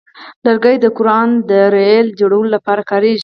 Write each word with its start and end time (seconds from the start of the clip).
لرګی 0.45 0.75
د 0.81 0.85
قران 0.97 1.29
د 1.49 1.51
رحل 1.73 2.07
جوړولو 2.21 2.49
لپاره 2.55 2.81
کاریږي. 2.91 3.19